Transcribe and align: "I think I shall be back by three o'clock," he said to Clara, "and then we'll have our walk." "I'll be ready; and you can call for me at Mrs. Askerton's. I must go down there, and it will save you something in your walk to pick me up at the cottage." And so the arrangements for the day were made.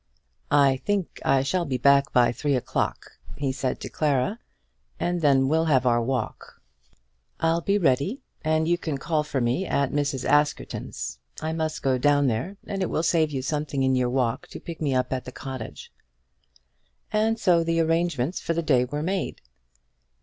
"I 0.49 0.77
think 0.77 1.19
I 1.23 1.43
shall 1.43 1.63
be 1.63 1.77
back 1.77 2.11
by 2.11 2.31
three 2.31 2.55
o'clock," 2.55 3.19
he 3.37 3.51
said 3.51 3.79
to 3.81 3.89
Clara, 3.89 4.39
"and 4.99 5.21
then 5.21 5.47
we'll 5.47 5.65
have 5.65 5.85
our 5.85 6.01
walk." 6.01 6.59
"I'll 7.39 7.61
be 7.61 7.77
ready; 7.77 8.23
and 8.43 8.67
you 8.67 8.79
can 8.79 8.97
call 8.97 9.23
for 9.23 9.39
me 9.39 9.67
at 9.67 9.91
Mrs. 9.91 10.25
Askerton's. 10.27 11.19
I 11.39 11.53
must 11.53 11.83
go 11.83 11.99
down 11.99 12.25
there, 12.25 12.57
and 12.65 12.81
it 12.81 12.89
will 12.89 13.03
save 13.03 13.29
you 13.29 13.43
something 13.43 13.83
in 13.83 13.95
your 13.95 14.09
walk 14.09 14.47
to 14.47 14.59
pick 14.59 14.81
me 14.81 14.95
up 14.95 15.13
at 15.13 15.25
the 15.25 15.31
cottage." 15.31 15.91
And 17.13 17.39
so 17.39 17.63
the 17.63 17.79
arrangements 17.79 18.39
for 18.41 18.53
the 18.55 18.63
day 18.63 18.85
were 18.85 19.03
made. 19.03 19.39